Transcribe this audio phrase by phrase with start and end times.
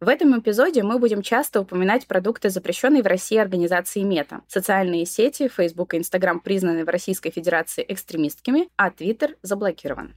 [0.00, 4.40] В этом эпизоде мы будем часто упоминать продукты запрещенной в России организации Мета.
[4.48, 10.14] Социальные сети, Facebook и Instagram признаны в Российской Федерации экстремистскими, а Twitter заблокирован.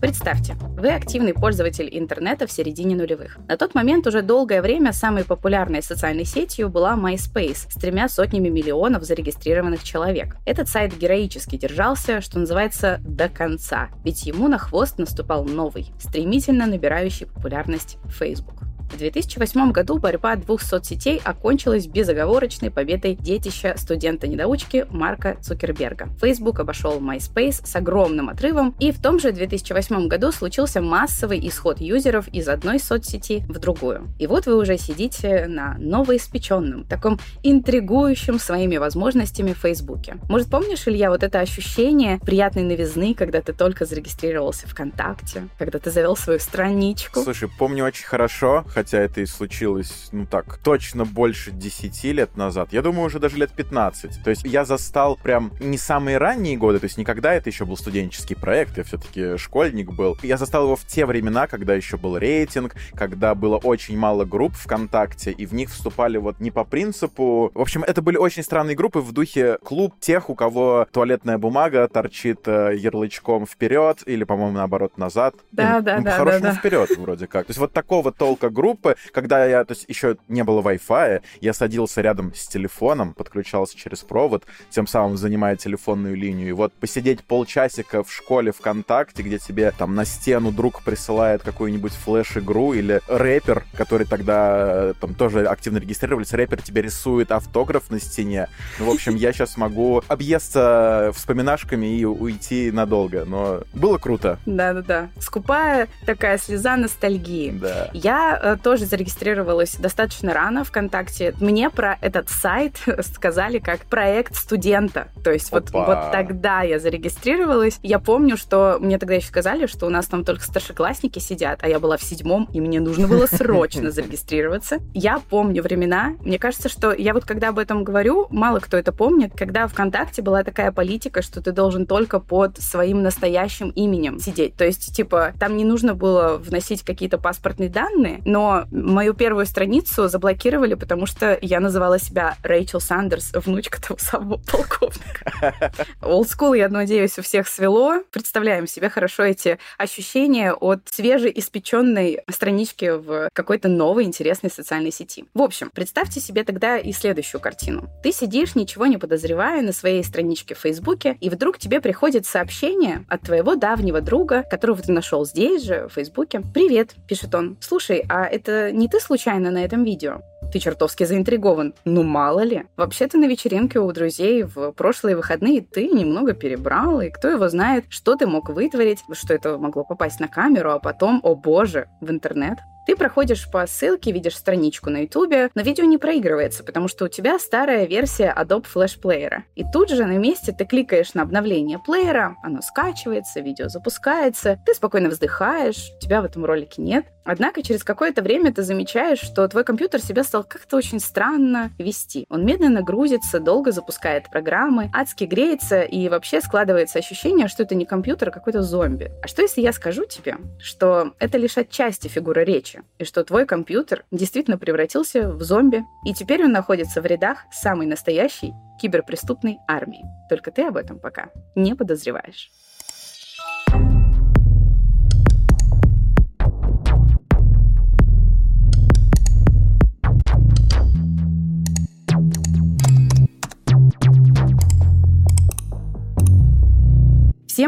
[0.00, 3.38] Представьте, вы активный пользователь интернета в середине нулевых.
[3.48, 8.48] На тот момент уже долгое время самой популярной социальной сетью была MySpace с тремя сотнями
[8.48, 10.36] миллионов зарегистрированных человек.
[10.44, 16.66] Этот сайт героически держался, что называется, до конца, ведь ему на хвост наступал новый, стремительно
[16.66, 18.55] набирающий популярность Facebook.
[18.90, 26.08] В 2008 году борьба двух соцсетей окончилась безоговорочной победой детища студента-недоучки Марка Цукерберга.
[26.20, 31.80] Facebook обошел MySpace с огромным отрывом, и в том же 2008 году случился массовый исход
[31.80, 34.08] юзеров из одной соцсети в другую.
[34.18, 40.16] И вот вы уже сидите на новоиспеченном, таком интригующем своими возможностями Фейсбуке.
[40.28, 45.90] Может, помнишь, Илья, вот это ощущение приятной новизны, когда ты только зарегистрировался ВКонтакте, когда ты
[45.90, 47.20] завел свою страничку?
[47.20, 52.74] Слушай, помню очень хорошо, хотя это и случилось, ну так, точно больше 10 лет назад.
[52.74, 54.22] Я думаю, уже даже лет 15.
[54.22, 57.78] То есть я застал прям не самые ранние годы, то есть никогда это еще был
[57.78, 60.18] студенческий проект, я все-таки школьник был.
[60.22, 64.52] Я застал его в те времена, когда еще был рейтинг, когда было очень мало групп
[64.52, 67.50] ВКонтакте, и в них вступали вот не по принципу...
[67.54, 71.88] В общем, это были очень странные группы в духе клуб тех, у кого туалетная бумага
[71.88, 75.34] торчит э, ярлычком вперед, или, по-моему, наоборот, назад.
[75.50, 76.10] Да, да, ну, да.
[76.10, 76.58] По-хорошему да, да.
[76.58, 77.46] вперед, вроде как.
[77.46, 81.22] То есть вот такого толка групп группы, когда я, то есть еще не было Wi-Fi,
[81.40, 86.48] я садился рядом с телефоном, подключался через провод, тем самым занимая телефонную линию.
[86.48, 91.92] И вот посидеть полчасика в школе ВКонтакте, где тебе там на стену друг присылает какую-нибудь
[91.92, 98.48] флеш-игру или рэпер, который тогда там тоже активно регистрировались, рэпер тебе рисует автограф на стене.
[98.80, 104.40] Ну, в общем, я сейчас могу объесться вспоминашками и уйти надолго, но было круто.
[104.44, 105.08] Да-да-да.
[105.20, 107.52] Скупая такая слеза ностальгии.
[107.52, 107.90] Да.
[107.92, 111.34] Я тоже зарегистрировалась достаточно рано ВКонтакте.
[111.40, 115.08] Мне про этот сайт сказали как проект студента.
[115.22, 117.78] То есть вот, вот тогда я зарегистрировалась.
[117.82, 121.68] Я помню, что мне тогда еще сказали, что у нас там только старшеклассники сидят, а
[121.68, 124.78] я была в седьмом, и мне нужно было срочно зарегистрироваться.
[124.94, 126.14] Я помню времена.
[126.20, 130.22] Мне кажется, что я вот когда об этом говорю, мало кто это помнит, когда ВКонтакте
[130.22, 134.54] была такая политика, что ты должен только под своим настоящим именем сидеть.
[134.54, 140.08] То есть, типа, там не нужно было вносить какие-то паспортные данные, но мою первую страницу
[140.08, 145.32] заблокировали, потому что я называла себя Рэйчел Сандерс, внучка того самого полковника.
[146.02, 148.02] Old school, я надеюсь, у всех свело.
[148.10, 155.24] Представляем себе хорошо эти ощущения от свежеиспеченной странички в какой-то новой интересной социальной сети.
[155.34, 157.88] В общем, представьте себе тогда и следующую картину.
[158.02, 163.04] Ты сидишь, ничего не подозревая, на своей страничке в Фейсбуке, и вдруг тебе приходит сообщение
[163.08, 166.42] от твоего давнего друга, которого ты нашел здесь же, в Фейсбуке.
[166.54, 167.56] «Привет»,— пишет он.
[167.60, 170.20] «Слушай, а это не ты случайно на этом видео?»
[170.52, 171.74] Ты чертовски заинтригован.
[171.84, 172.64] Ну, мало ли.
[172.76, 177.84] Вообще-то на вечеринке у друзей в прошлые выходные ты немного перебрал, и кто его знает,
[177.88, 182.10] что ты мог вытворить, что это могло попасть на камеру, а потом, о боже, в
[182.10, 182.58] интернет.
[182.86, 187.08] Ты проходишь по ссылке, видишь страничку на YouTube, но видео не проигрывается, потому что у
[187.08, 189.42] тебя старая версия Adobe Flash Player.
[189.56, 194.72] И тут же на месте ты кликаешь на обновление плеера, оно скачивается, видео запускается, ты
[194.72, 197.06] спокойно вздыхаешь, тебя в этом ролике нет.
[197.24, 202.24] Однако через какое-то время ты замечаешь, что твой компьютер себя стал как-то очень странно вести.
[202.30, 207.84] Он медленно грузится, долго запускает программы, адски греется, и вообще складывается ощущение, что это не
[207.84, 209.10] компьютер, а какой-то зомби.
[209.24, 213.46] А что если я скажу тебе, что это лишь отчасти фигура речи, и что твой
[213.46, 220.04] компьютер действительно превратился в зомби, и теперь он находится в рядах самой настоящей киберпреступной армии.
[220.28, 222.50] Только ты об этом пока не подозреваешь.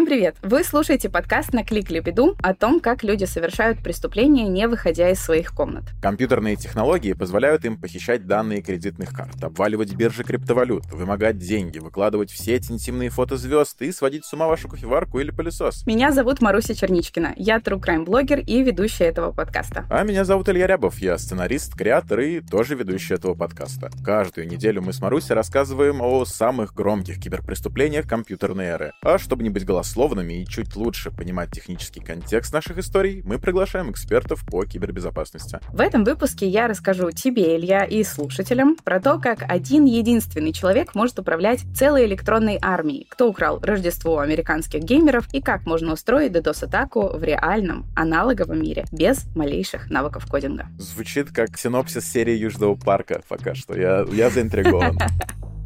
[0.08, 0.36] Привет!
[0.40, 5.20] Вы слушаете подкаст на Клик Лебеду о том, как люди совершают преступления, не выходя из
[5.20, 5.84] своих комнат.
[6.00, 12.38] Компьютерные технологии позволяют им похищать данные кредитных карт, обваливать биржи криптовалют, вымогать деньги, выкладывать в
[12.38, 15.86] сеть интимные фото звезд и сводить с ума вашу кофеварку или пылесос.
[15.86, 17.34] Меня зовут Маруся Черничкина.
[17.36, 19.84] Я true crime блогер и ведущая этого подкаста.
[19.90, 21.00] А меня зовут Илья Рябов.
[21.00, 23.90] Я сценарист, креатор и тоже ведущий этого подкаста.
[24.02, 28.92] Каждую неделю мы с Марусей рассказываем о самых громких киберпреступлениях компьютерной эры.
[29.02, 33.40] А чтобы не быть голословным, условными и чуть лучше понимать технический контекст наших историй, мы
[33.40, 35.58] приглашаем экспертов по кибербезопасности.
[35.70, 40.94] В этом выпуске я расскажу тебе, Илья, и слушателям про то, как один единственный человек
[40.94, 47.16] может управлять целой электронной армией, кто украл Рождество американских геймеров и как можно устроить DDoS-атаку
[47.18, 50.68] в реальном, аналоговом мире без малейших навыков кодинга.
[50.78, 53.76] Звучит как синопсис серии Южного парка пока что.
[53.76, 54.96] Я, я заинтригован.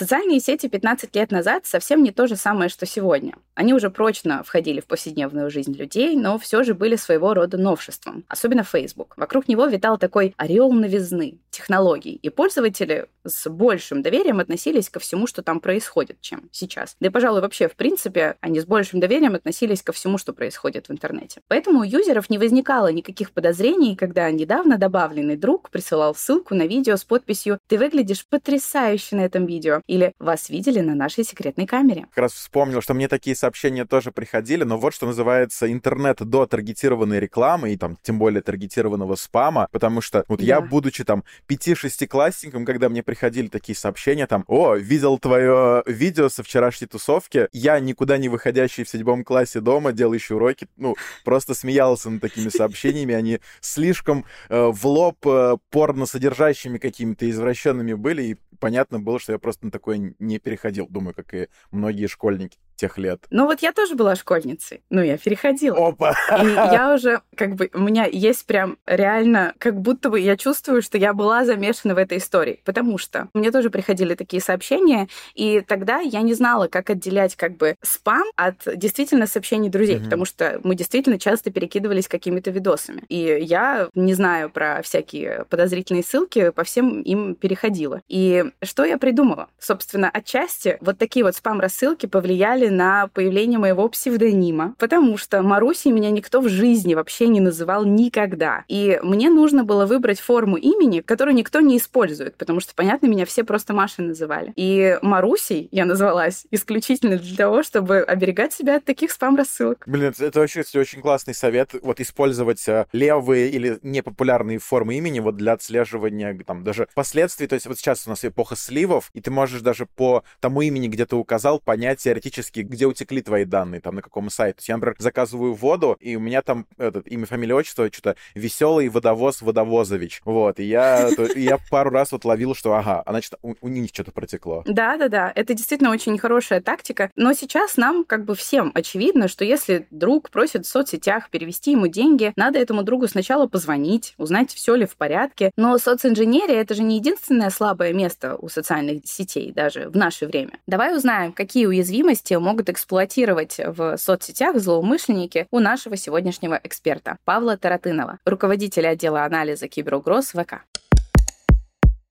[0.00, 3.34] Социальные сети 15 лет назад совсем не то же самое, что сегодня.
[3.54, 8.24] Они уже прочно входили в повседневную жизнь людей, но все же были своего рода новшеством,
[8.26, 9.12] особенно Facebook.
[9.18, 15.26] Вокруг него витал такой ореол новизны, технологий, и пользователи с большим доверием относились ко всему,
[15.26, 16.96] что там происходит, чем сейчас.
[17.00, 20.88] Да и, пожалуй, вообще, в принципе, они с большим доверием относились ко всему, что происходит
[20.88, 21.40] в интернете.
[21.48, 26.96] Поэтому у юзеров не возникало никаких подозрений, когда недавно добавленный друг присылал ссылку на видео
[26.96, 32.06] с подписью «Ты выглядишь потрясающе на этом видео» или «Вас видели на нашей секретной камере».
[32.14, 36.46] Как раз вспомнил, что мне такие сообщения тоже приходили, но вот что называется интернет до
[36.46, 40.46] таргетированной рекламы и там тем более таргетированного спама, потому что вот да.
[40.46, 46.44] я, будучи там пяти-шестиклассником, когда мне приходили такие сообщения там, о, видел твое видео со
[46.44, 52.08] вчерашней тусовки, я никуда не выходящий в седьмом классе дома, делающий уроки, ну, просто смеялся
[52.08, 58.36] над такими сообщениями, они слишком э, в лоб э, порно содержащими какими-то извращенными были, и
[58.60, 62.96] понятно было, что я просто на такое не переходил, думаю, как и многие школьники тех
[62.98, 63.26] лет.
[63.30, 64.82] Ну вот я тоже была школьницей.
[64.90, 65.76] Ну, я переходила.
[65.88, 66.14] Опа!
[66.42, 70.80] И я уже, как бы, у меня есть прям реально, как будто бы я чувствую,
[70.80, 72.60] что я была замешана в этой истории.
[72.64, 77.56] Потому что мне тоже приходили такие сообщения, и тогда я не знала, как отделять как
[77.58, 80.04] бы спам от действительно сообщений друзей, mm-hmm.
[80.04, 83.02] потому что мы действительно часто перекидывались какими-то видосами.
[83.08, 88.00] И я не знаю про всякие подозрительные ссылки, по всем им переходила.
[88.08, 89.48] И что я придумала?
[89.58, 96.10] Собственно, отчасти вот такие вот спам-рассылки повлияли на появление моего псевдонима, потому что Марусей меня
[96.10, 98.64] никто в жизни вообще не называл никогда.
[98.68, 103.26] И мне нужно было выбрать форму имени, которую никто не использует, потому что, понятно, меня
[103.26, 104.52] все просто Машей называли.
[104.56, 109.84] И Марусей я назвалась исключительно для того, чтобы оберегать себя от таких спам-рассылок.
[109.86, 115.36] Блин, это вообще очень классный совет, вот использовать э, левые или непопулярные формы имени вот
[115.36, 117.46] для отслеживания там даже последствий.
[117.46, 120.88] То есть вот сейчас у нас эпоха сливов, и ты можешь даже по тому имени,
[120.88, 124.54] где ты указал, понять теоретически, фактически, где утекли твои данные, там, на каком сайте.
[124.54, 128.16] То есть я, например, заказываю воду, и у меня там этот, имя, фамилия, отчество, что-то
[128.34, 130.22] веселый водовоз Водовозович.
[130.24, 133.68] Вот, и я, то, я пару раз вот ловил, что ага, а значит, у, у
[133.68, 134.62] них что-то протекло.
[134.66, 139.86] Да-да-да, это действительно очень хорошая тактика, но сейчас нам как бы всем очевидно, что если
[139.90, 144.86] друг просит в соцсетях перевести ему деньги, надо этому другу сначала позвонить, узнать, все ли
[144.86, 145.50] в порядке.
[145.56, 150.58] Но социнженерия— это же не единственное слабое место у социальных сетей даже в наше время.
[150.66, 158.18] Давай узнаем, какие уязвимости могут эксплуатировать в соцсетях злоумышленники у нашего сегодняшнего эксперта Павла Таратынова,
[158.24, 160.64] руководителя отдела анализа киберугроз ВК.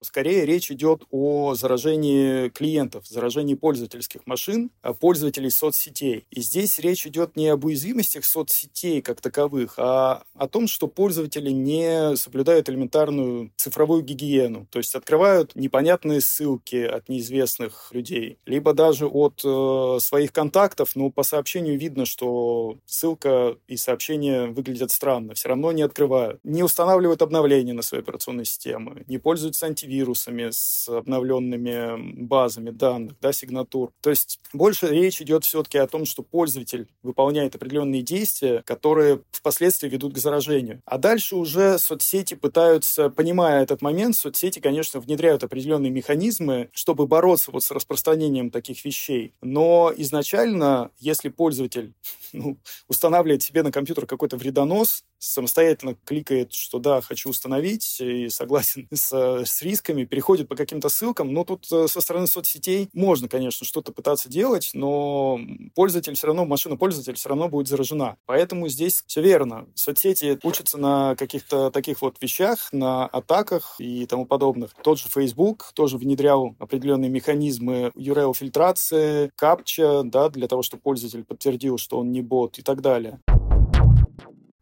[0.01, 6.25] Скорее речь идет о заражении клиентов, заражении пользовательских машин, а пользователей соцсетей.
[6.31, 11.49] И здесь речь идет не об уязвимостях соцсетей как таковых, а о том, что пользователи
[11.49, 19.05] не соблюдают элементарную цифровую гигиену, то есть открывают непонятные ссылки от неизвестных людей, либо даже
[19.05, 25.49] от э, своих контактов, но по сообщению видно, что ссылка и сообщение выглядят странно, все
[25.49, 30.87] равно не открывают, не устанавливают обновления на свои операционные системы, не пользуются антивирусом, вирусами, с
[30.87, 33.91] обновленными базами данных, да, сигнатур.
[34.01, 39.89] То есть больше речь идет все-таки о том, что пользователь выполняет определенные действия, которые впоследствии
[39.89, 40.81] ведут к заражению.
[40.85, 47.51] А дальше уже соцсети пытаются, понимая этот момент, соцсети, конечно, внедряют определенные механизмы, чтобы бороться
[47.51, 49.33] вот с распространением таких вещей.
[49.41, 51.93] Но изначально, если пользователь
[52.33, 58.87] ну, устанавливает себе на компьютер какой-то вредонос, самостоятельно кликает, что да, хочу установить и согласен
[58.93, 61.33] с, с рисками, переходит по каким-то ссылкам.
[61.33, 65.39] Но тут э, со стороны соцсетей можно, конечно, что-то пытаться делать, но
[65.75, 68.17] пользователь все равно, машина пользователя все равно будет заражена.
[68.25, 69.67] Поэтому здесь все верно.
[69.75, 74.73] Соцсети учатся на каких-то таких вот вещах, на атаках и тому подобных.
[74.83, 81.77] Тот же Facebook тоже внедрял определенные механизмы URL-фильтрации, капча, да, для того, чтобы пользователь подтвердил,
[81.77, 83.19] что он не бот и так далее.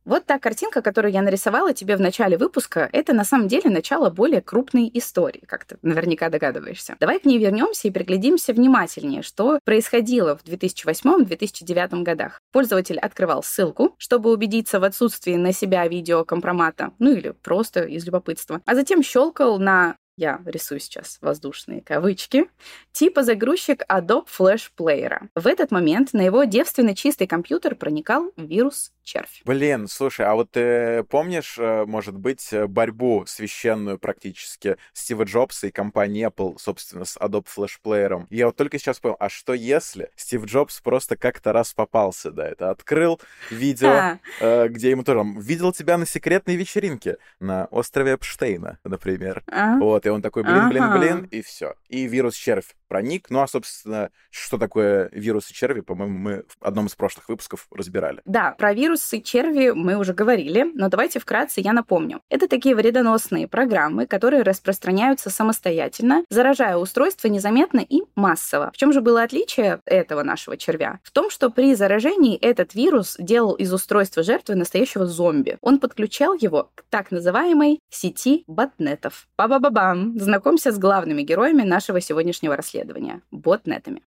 [0.07, 4.09] Вот та картинка, которую я нарисовала тебе в начале выпуска, это на самом деле начало
[4.09, 6.95] более крупной истории, как ты наверняка догадываешься.
[7.01, 12.39] Давай к ней вернемся и приглядимся внимательнее, что происходило в 2008-2009 годах.
[12.53, 18.61] Пользователь открывал ссылку, чтобы убедиться в отсутствии на себя видеокомпромата, ну или просто из любопытства,
[18.65, 22.49] а затем щелкал на я рисую сейчас воздушные кавычки,
[22.91, 25.29] типа загрузчик Adobe Flash Player.
[25.35, 29.41] В этот момент на его девственно чистый компьютер проникал вирус червь.
[29.45, 35.67] Блин, слушай, а вот ты помнишь, э, может быть, э, борьбу священную практически Стива Джобса
[35.67, 38.25] и компании Apple, собственно, с Adobe Flash Player?
[38.29, 42.47] Я вот только сейчас понял, а что если Стив Джобс просто как-то раз попался, да,
[42.47, 44.19] это открыл видео, а.
[44.41, 49.43] э, где ему тоже видел тебя на секретной вечеринке на острове Эпштейна, например.
[49.47, 49.77] А.
[49.77, 51.75] Вот, и он такой, блин, блин, блин, и все.
[51.89, 53.29] И вирус червь проник.
[53.29, 58.21] Ну, а, собственно, что такое вирусы черви, по-моему, мы в одном из прошлых выпусков разбирали.
[58.25, 62.21] Да, про вирусы черви мы уже говорили, но давайте вкратце я напомню.
[62.29, 68.71] Это такие вредоносные программы, которые распространяются самостоятельно, заражая устройство незаметно и массово.
[68.73, 70.99] В чем же было отличие этого нашего червя?
[71.03, 75.57] В том, что при заражении этот вирус делал из устройства жертвы настоящего зомби.
[75.61, 79.27] Он подключал его к так называемой сети ботнетов.
[79.37, 80.19] Ба-ба-ба-бам!
[80.19, 84.01] Знакомься с главными героями нашего сегодняшнего расследования исследования ботнетами.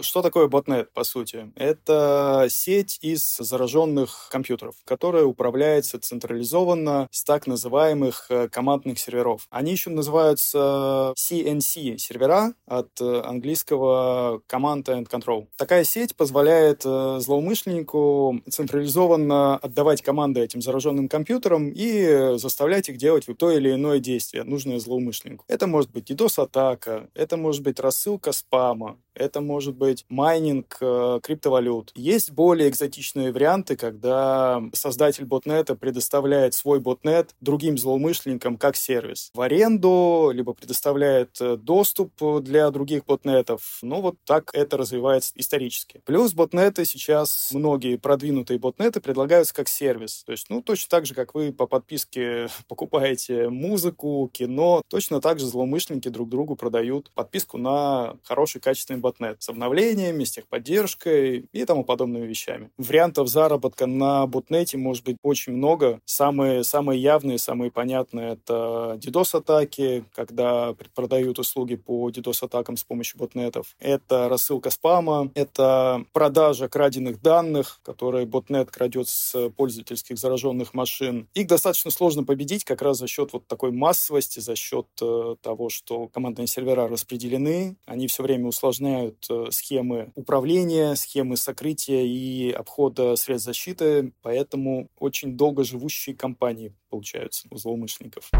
[0.00, 1.52] Что такое ботнет, по сути?
[1.54, 9.46] Это сеть из зараженных компьютеров, которая управляется централизованно с так называемых э, командных серверов.
[9.50, 15.46] Они еще называются CNC сервера от э, английского Command and Control.
[15.56, 23.26] Такая сеть позволяет э, злоумышленнику централизованно отдавать команды этим зараженным компьютерам и заставлять их делать
[23.38, 25.44] то или иное действие, нужное злоумышленнику.
[25.46, 31.92] Это может быть DDoS-атака, это может быть рассылка спама, это может быть майнинг э, криптовалют.
[31.94, 39.40] Есть более экзотичные варианты, когда создатель ботнета предоставляет свой ботнет другим злоумышленникам как сервис в
[39.40, 43.78] аренду, либо предоставляет э, доступ для других ботнетов.
[43.82, 46.00] Ну, вот так это развивается исторически.
[46.04, 50.24] Плюс ботнеты сейчас, многие продвинутые ботнеты предлагаются как сервис.
[50.24, 55.38] То есть, ну, точно так же, как вы по подписке покупаете музыку, кино, точно так
[55.38, 61.64] же злоумышленники друг другу продают подписку на хороший качественный ботнет с обновлениями, с техподдержкой и
[61.64, 62.70] тому подобными вещами.
[62.78, 66.00] Вариантов заработка на ботнете может быть очень много.
[66.04, 73.74] Самые, самые явные, самые понятные— это DDoS-атаки, когда продают услуги по DDoS-атакам с помощью ботнетов.
[73.80, 81.28] Это рассылка спама, это продажа краденных данных, которые ботнет крадет с пользовательских зараженных машин.
[81.34, 85.68] Их достаточно сложно победить как раз за счет вот такой массовости, за счет э, того,
[85.68, 93.16] что командные сервера распределены, они все время усложняют э, схемы управления, схемы сокрытия и обхода
[93.16, 98.30] средств защиты, поэтому очень долго живущие компании получаются у злоумышленников.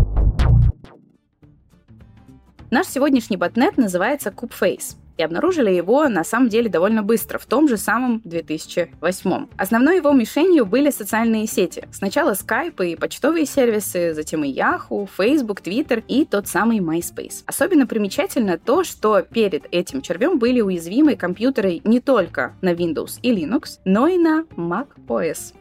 [2.71, 7.68] Наш сегодняшний ботнет называется KubeFace и обнаружили его на самом деле довольно быстро, в том
[7.68, 9.47] же самом 2008.
[9.56, 11.87] Основной его мишенью были социальные сети.
[11.92, 17.42] Сначала Skype и почтовые сервисы, затем и Yahoo, Facebook, Twitter и тот самый MySpace.
[17.47, 23.33] Особенно примечательно то, что перед этим червем были уязвимы компьютеры не только на Windows и
[23.33, 25.54] Linux, но и на Mac OS.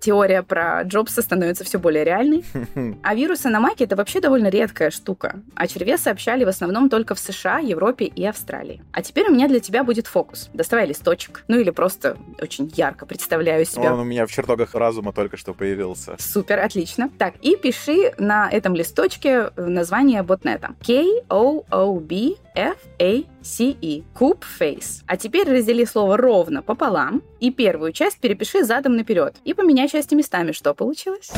[0.00, 2.44] Теория про Джобса становится все более реальной.
[3.02, 5.42] А вирусы на Mac это вообще довольно редкая штука.
[5.54, 8.83] О черве сообщали в основном только в США, Европе и Австралии.
[8.94, 10.48] А теперь у меня для тебя будет фокус.
[10.54, 11.44] Доставай листочек.
[11.48, 13.92] Ну или просто очень ярко представляю себя.
[13.92, 16.14] Он у меня в чертогах разума только что появился.
[16.20, 17.10] Супер, отлично.
[17.18, 20.76] Так, и пиши на этом листочке название ботнета.
[20.86, 24.02] K-O-O-B F-A-C-E.
[24.14, 25.02] Cube Face.
[25.06, 29.34] А теперь раздели слово ровно пополам и первую часть перепиши задом наперед.
[29.44, 30.52] И поменяй части местами.
[30.52, 31.32] Что получилось?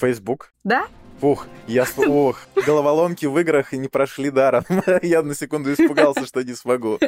[0.00, 0.50] Facebook.
[0.64, 0.86] Да?
[1.22, 1.86] Фух, я...
[1.96, 4.64] Ох, головоломки в играх не прошли даром.
[5.02, 6.98] я на секунду испугался, что не смогу.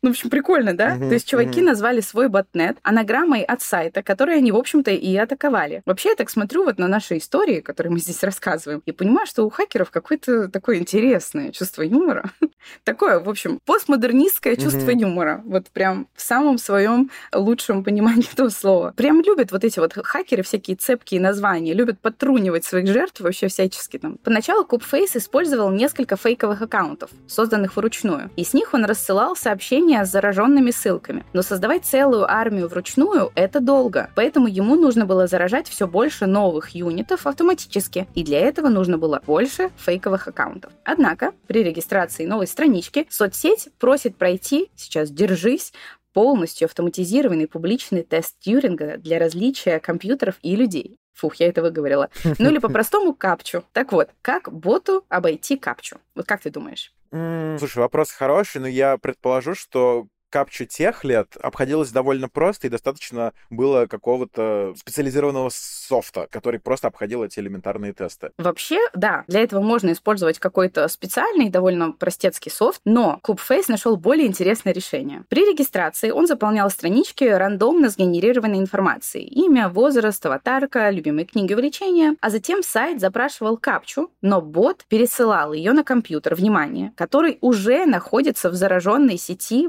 [0.00, 0.96] Ну, в общем, прикольно, да?
[0.96, 5.82] То есть чуваки назвали свой ботнет анаграммой от сайта, который они, в общем-то, и атаковали.
[5.84, 9.44] Вообще, я так смотрю вот на наши истории, которые мы здесь рассказываем, и понимаю, что
[9.44, 12.30] у хакеров какое-то такое интересное чувство юмора.
[12.84, 15.42] Такое, в общем, постмодернистское чувство юмора.
[15.44, 18.94] Вот прям в самом своем лучшем понимании этого слова.
[18.96, 23.98] Прям любят вот эти вот хакеры всякие цепкие названия, любят подтрунивать своих жертв вообще всячески
[23.98, 24.16] там.
[24.22, 30.10] Поначалу Кубфейс использовал несколько фейковых аккаунтов, созданных вручную, и с них он рассылал сообщения с
[30.10, 31.24] зараженными ссылками.
[31.32, 36.70] Но создавать целую армию вручную— это долго, поэтому ему нужно было заражать все больше новых
[36.70, 40.72] юнитов автоматически, и для этого нужно было больше фейковых аккаунтов.
[40.84, 45.72] Однако при регистрации новой странички соцсеть просит пройти, сейчас держись,
[46.12, 50.96] полностью автоматизированный публичный тест Тьюринга для различия компьютеров и людей.
[51.14, 52.10] Фух, я это выговорила.
[52.38, 53.64] Ну или по-простому капчу.
[53.72, 55.96] Так вот, как боту обойти капчу?
[56.14, 56.92] Вот как ты думаешь?
[57.10, 63.32] Слушай, вопрос хороший, но я предположу, что капчу тех лет обходилось довольно просто и достаточно
[63.50, 68.32] было какого-то специализированного софта, который просто обходил эти элементарные тесты.
[68.36, 74.26] Вообще, да, для этого можно использовать какой-то специальный, довольно простецкий софт, но CubeFace нашел более
[74.26, 75.22] интересное решение.
[75.28, 79.26] При регистрации он заполнял странички рандомно сгенерированной информацией.
[79.26, 82.16] Имя, возраст, аватарка, любимые книги, увлечения.
[82.20, 88.50] А затем сайт запрашивал капчу, но бот пересылал ее на компьютер, внимание, который уже находится
[88.50, 89.68] в зараженной сети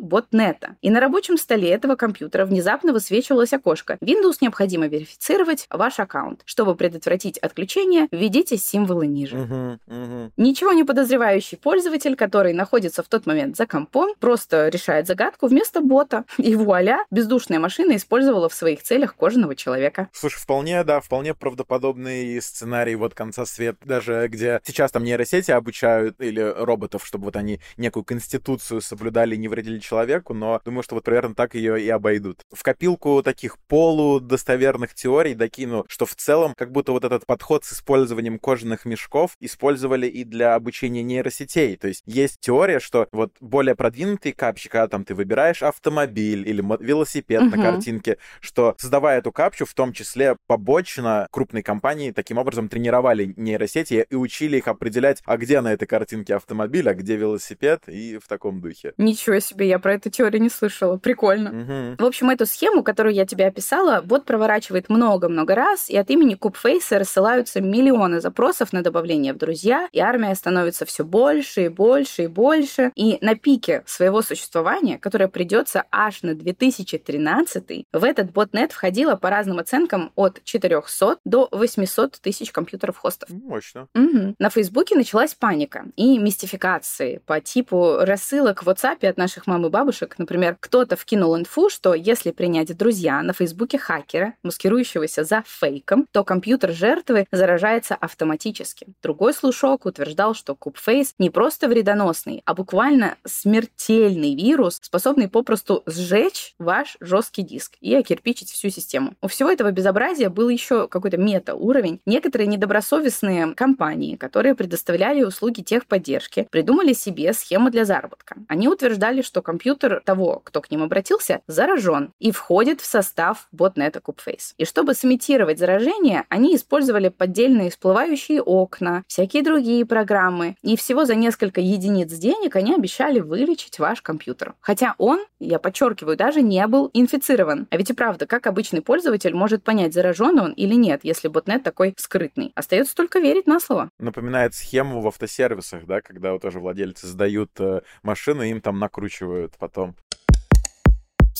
[0.55, 0.77] ботнета.
[0.81, 3.97] И на рабочем столе этого компьютера внезапно высвечивалось окошко.
[4.01, 6.41] Windows необходимо верифицировать ваш аккаунт.
[6.45, 9.37] Чтобы предотвратить отключение, введите символы ниже.
[9.37, 10.31] Угу, угу.
[10.37, 15.81] Ничего не подозревающий пользователь, который находится в тот момент за компом, просто решает загадку вместо
[15.81, 16.25] бота.
[16.37, 20.09] И вуаля, бездушная машина использовала в своих целях кожаного человека.
[20.13, 26.21] Слушай, вполне, да, вполне правдоподобный сценарий вот конца света, даже где сейчас там нейросети обучают
[26.21, 31.03] или роботов, чтобы вот они некую конституцию соблюдали, не вредили человеку, но думаю, что вот
[31.03, 32.41] примерно так ее и обойдут.
[32.51, 37.73] В копилку таких полудостоверных теорий докину, что в целом как будто вот этот подход с
[37.73, 41.75] использованием кожаных мешков использовали и для обучения нейросетей.
[41.77, 46.61] То есть есть теория, что вот более продвинутый капчик, когда там ты выбираешь автомобиль или
[46.79, 47.55] велосипед uh-huh.
[47.55, 53.33] на картинке, что создавая эту капчу, в том числе побочно крупные компании таким образом тренировали
[53.35, 58.17] нейросети и учили их определять, а где на этой картинке автомобиль, а где велосипед, и
[58.17, 58.93] в таком духе.
[58.97, 60.97] Ничего себе, я про эту теорию не слышала.
[60.97, 61.49] Прикольно.
[61.49, 62.03] Угу.
[62.03, 66.35] В общем, эту схему, которую я тебе описала, бот проворачивает много-много раз, и от имени
[66.35, 72.23] Кубфейса рассылаются миллионы запросов на добавление в друзья, и армия становится все больше и больше
[72.23, 72.91] и больше.
[72.95, 79.29] И на пике своего существования, которое придется аж на 2013, в этот ботнет входило по
[79.29, 83.29] разным оценкам от 400 до 800 тысяч компьютеров-хостов.
[83.29, 83.87] Мощно.
[83.95, 84.35] Угу.
[84.39, 89.69] На Фейсбуке началась паника и мистификации по типу рассылок в WhatsApp от наших мам и
[89.69, 90.14] бабушек.
[90.17, 96.23] Например, кто-то вкинул инфу, что если принять друзья на Фейсбуке хакера, маскирующегося за фейком, то
[96.23, 98.87] компьютер жертвы заражается автоматически.
[99.01, 106.53] Другой слушок утверждал, что Кубфейс не просто вредоносный, а буквально смертельный вирус, способный попросту сжечь
[106.59, 109.13] ваш жесткий диск и окирпичить всю систему.
[109.21, 111.99] У всего этого безобразия был еще какой-то мета-уровень.
[112.05, 118.37] Некоторые недобросовестные компании, которые предоставляли услуги техподдержки, придумали себе схему для заработка.
[118.47, 123.99] Они утверждали, что компьютер того, кто к ним обратился, заражен и входит в состав ботнета
[123.99, 124.53] Кубфейс.
[124.57, 130.55] И чтобы сымитировать заражение, они использовали поддельные всплывающие окна, всякие другие программы.
[130.61, 134.53] И всего за несколько единиц денег они обещали вылечить ваш компьютер.
[134.61, 137.67] Хотя он, я подчеркиваю, даже не был инфицирован.
[137.71, 141.63] А ведь и правда, как обычный пользователь может понять, заражен он или нет, если ботнет
[141.63, 142.51] такой скрытный?
[142.55, 143.89] Остается только верить на слово.
[143.99, 149.55] Напоминает схему в автосервисах, да, когда вот тоже владельцы сдают э, машины, им там накручивают
[149.57, 149.94] потом.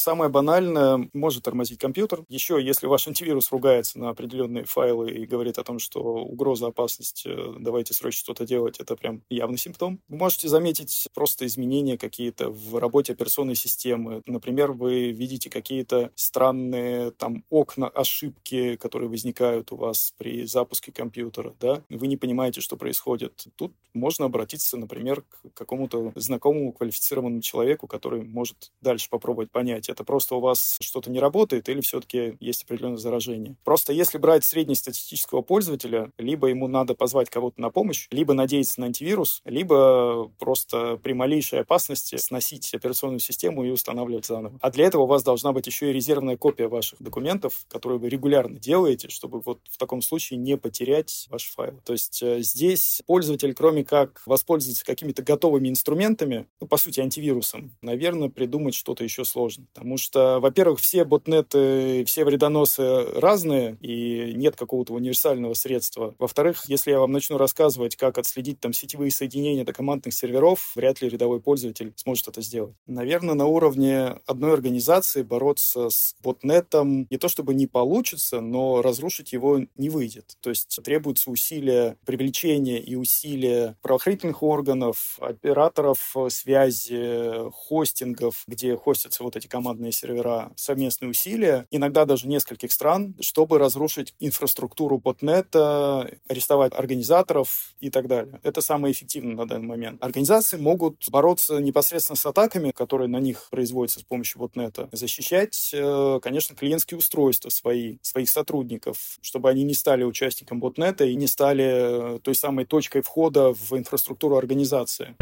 [0.05, 2.25] Самое банальное может тормозить компьютер.
[2.29, 7.23] Еще, если ваш антивирус ругается на определенные файлы и говорит о том, что угроза, опасность,
[7.25, 9.99] э, давайте срочно что-то делать, это прям явный симптом.
[10.07, 14.21] Вы можете заметить просто изменения какие-то в работе операционной системы.
[14.27, 21.55] Например, вы видите какие-то странные там окна, ошибки, которые возникают у вас при запуске компьютера,
[21.59, 21.81] да?
[21.89, 23.47] Вы не понимаете, что происходит.
[23.55, 30.03] Тут можно обратиться, например, к какому-то знакомому квалифицированному человеку, который может дальше попробовать понять, это
[30.03, 33.55] просто у вас что-то не работает или все-таки есть определенное заражение.
[33.63, 38.87] Просто если брать среднестатистического пользователя, либо ему надо позвать кого-то на помощь, либо надеяться на
[38.87, 44.59] антивирус, либо просто при малейшей опасности сносить операционную систему и устанавливать заново.
[44.61, 48.09] А для этого у вас должна быть еще и резервная копия ваших документов, которые вы
[48.09, 51.79] регулярно делаете, чтобы вот в таком случае не потерять ваш файл.
[51.85, 57.71] То есть э, здесь пользователь, кроме как воспользоваться какими-то готовыми инструментами, ну, по сути, антивирусом,
[57.81, 59.65] наверное, придумать что-то еще сложно.
[59.85, 66.15] Потому что, во-первых, все ботнеты, все вредоносы разные, и нет какого-то универсального средства.
[66.17, 71.03] Во-вторых, если я вам начну рассказывать, как отследить там сетевые соединения до командных серверов, вряд
[71.03, 72.73] ли рядовой пользователь сможет это сделать.
[72.87, 79.33] Наверное, на уровне одной организации бороться с ботнетом не то чтобы не получится, но разрушить
[79.33, 80.35] его не выйдет.
[80.41, 89.35] То есть требуются усилия привлечения и усилия правоохранительных органов, операторов связи, хостингов, где хостятся вот
[89.35, 96.73] эти команды командные сервера, совместные усилия, иногда даже нескольких стран, чтобы разрушить инфраструктуру ботнета, арестовать
[96.73, 98.39] организаторов и так далее.
[98.43, 100.01] Это самое эффективное на данный момент.
[100.01, 106.19] Организации могут бороться непосредственно с атаками, которые на них производятся с помощью ботнета, защищать, э,
[106.21, 112.15] конечно, клиентские устройства свои, своих сотрудников, чтобы они не стали участником ботнета и не стали
[112.15, 115.15] э, той самой точкой входа в инфраструктуру организации.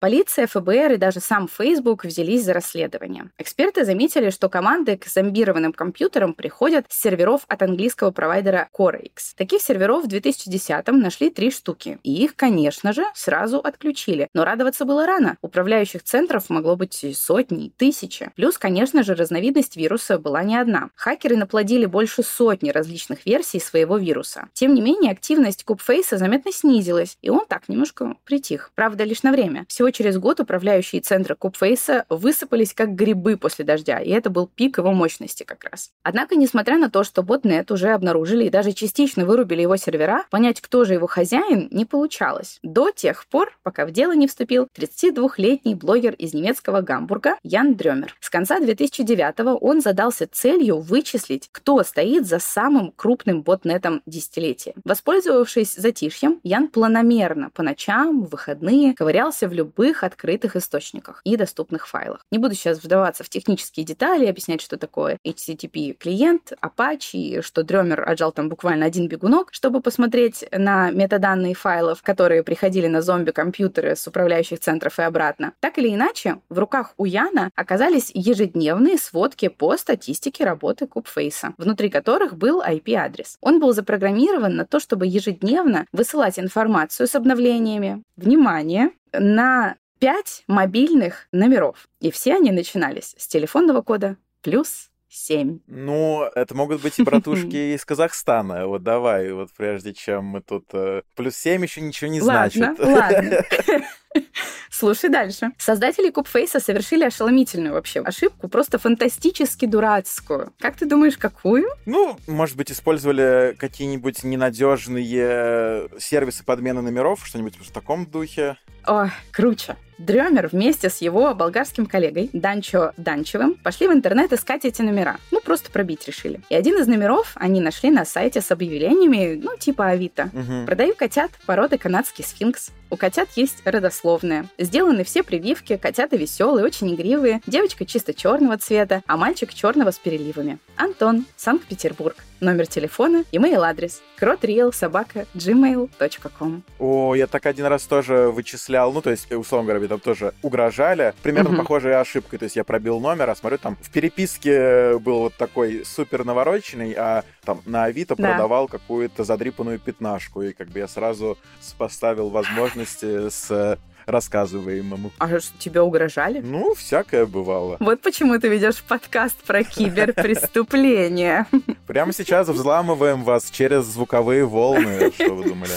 [0.00, 3.30] Полиция, ФБР и даже сам Facebook взялись за расследование.
[3.36, 9.34] Эксперты заметили, что команды к зомбированным компьютерам приходят с серверов от английского провайдера CoreX.
[9.36, 11.98] Таких серверов в 2010-м нашли три штуки.
[12.02, 14.28] И их, конечно же, сразу отключили.
[14.32, 15.36] Но радоваться было рано.
[15.42, 18.30] Управляющих центров могло быть сотни, тысячи.
[18.36, 20.88] Плюс, конечно же, разновидность вируса была не одна.
[20.94, 24.48] Хакеры наплодили больше сотни различных версий своего вируса.
[24.54, 28.72] Тем не менее, активность Кубфейса заметно снизилась, и он так немножко притих.
[28.74, 29.66] Правда, лишь на время.
[29.68, 34.78] Всего через год управляющие центры Кубфейса высыпались как грибы после дождя, и это был пик
[34.78, 35.90] его мощности как раз.
[36.02, 40.60] Однако, несмотря на то, что ботнет уже обнаружили и даже частично вырубили его сервера, понять,
[40.60, 42.58] кто же его хозяин, не получалось.
[42.62, 48.16] До тех пор, пока в дело не вступил 32-летний блогер из немецкого Гамбурга Ян Дрёмер.
[48.20, 54.74] С конца 2009 он задался целью вычислить, кто стоит за самым крупным ботнетом десятилетия.
[54.84, 61.88] Воспользовавшись затишьем, Ян планомерно по ночам, в выходные ковырялся в любых открытых источниках и доступных
[61.88, 62.26] файлах.
[62.30, 68.06] Не буду сейчас вдаваться в технические детали, объяснять, что такое HTTP клиент, Apache, что Дрёмер
[68.06, 74.06] отжал там буквально один бегунок, чтобы посмотреть на метаданные файлов, которые приходили на зомби-компьютеры с
[74.06, 75.54] управляющих центров и обратно.
[75.60, 81.88] Так или иначе, в руках у Яна оказались ежедневные сводки по статистике работы Кубфейса, внутри
[81.88, 83.38] которых был IP-адрес.
[83.40, 91.28] Он был запрограммирован на то, чтобы ежедневно высылать информацию с обновлениями, внимание, на 5 мобильных
[91.32, 91.88] номеров.
[92.00, 95.58] И все они начинались с телефонного кода плюс 7.
[95.66, 98.66] Ну, это могут быть и братушки из Казахстана.
[98.66, 100.66] Вот давай, вот прежде чем мы тут...
[100.72, 102.78] Э, плюс 7 еще ничего не ладно, значит.
[102.78, 103.44] Ладно,
[104.70, 105.50] Слушай дальше.
[105.58, 110.52] Создатели Кубфейса совершили ошеломительную вообще ошибку, просто фантастически дурацкую.
[110.58, 111.68] Как ты думаешь, какую?
[111.86, 118.56] Ну, может быть, использовали какие-нибудь ненадежные сервисы подмены номеров, что-нибудь в таком духе.
[118.86, 119.76] Ой, круче.
[120.00, 125.18] Дрёмер вместе с его болгарским коллегой Данчо Данчевым пошли в интернет искать эти номера.
[125.30, 126.40] Ну, просто пробить решили.
[126.48, 130.30] И один из номеров они нашли на сайте с объявлениями, ну, типа Авито.
[130.32, 130.64] Угу.
[130.64, 132.70] Продаю котят породы канадский сфинкс.
[132.88, 134.46] У котят есть родословные.
[134.56, 137.42] Сделаны все прививки, котята веселые, очень игривые.
[137.46, 140.58] Девочка чисто черного цвета, а мальчик черного с переливами.
[140.76, 142.16] Антон, Санкт-Петербург.
[142.40, 146.62] Номер телефона, имейл адрес кротриэл собака gmail.com.
[146.78, 151.12] О, я так один раз тоже вычислял, ну, то есть, условно говоря, там тоже угрожали.
[151.22, 151.58] Примерно угу.
[151.58, 152.38] похожей ошибкой.
[152.38, 156.94] То есть я пробил номер, а смотрю, там в переписке был вот такой супер навороченный,
[156.96, 158.30] а там на Авито да.
[158.30, 160.40] продавал какую-то задрипанную пятнашку.
[160.40, 161.36] И как бы я сразу
[161.76, 163.78] поставил возможности с
[164.10, 165.12] рассказываемому.
[165.18, 166.40] А что, тебе угрожали?
[166.40, 167.76] Ну, всякое бывало.
[167.80, 171.46] Вот почему ты ведешь подкаст про киберпреступления.
[171.86, 175.10] Прямо сейчас взламываем вас через звуковые волны.
[175.14, 175.72] Что вы думали?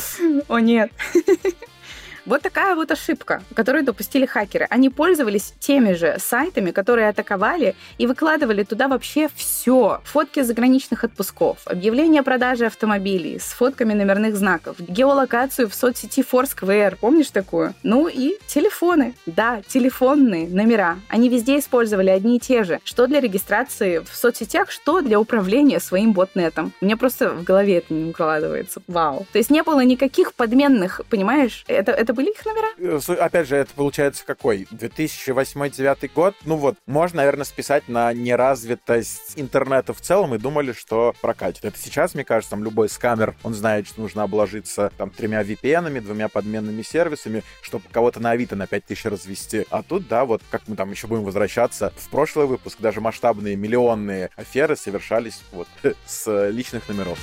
[0.47, 0.91] О, нет.
[2.25, 4.65] Вот такая вот ошибка, которую допустили хакеры.
[4.69, 9.99] Они пользовались теми же сайтами, которые атаковали и выкладывали туда вообще все.
[10.05, 16.95] Фотки заграничных отпусков, объявления о продаже автомобилей с фотками номерных знаков, геолокацию в соцсети Foursquare,
[16.95, 17.73] помнишь такую?
[17.83, 19.15] Ну и телефоны.
[19.25, 20.99] Да, телефонные номера.
[21.09, 22.79] Они везде использовали одни и те же.
[22.85, 26.71] Что для регистрации в соцсетях, что для управления своим ботнетом.
[26.79, 28.81] Мне просто в голове это не укладывается.
[28.87, 29.27] Вау.
[29.33, 31.65] То есть не было никаких подменных, понимаешь?
[31.67, 32.67] Это, это это были их номера?
[32.77, 34.67] Э, опять же, это получается какой?
[34.71, 36.35] 2008-2009 год?
[36.45, 41.65] Ну вот, можно, наверное, списать на неразвитость интернета в целом и думали, что прокатит.
[41.65, 46.01] Это сейчас, мне кажется, там любой скамер, он знает, что нужно обложиться там тремя VPN,
[46.01, 49.65] двумя подменными сервисами, чтобы кого-то на Авито на 5000 развести.
[49.69, 53.55] А тут, да, вот как мы там еще будем возвращаться в прошлый выпуск, даже масштабные
[53.55, 55.67] миллионные аферы совершались вот
[56.05, 57.19] с личных номеров.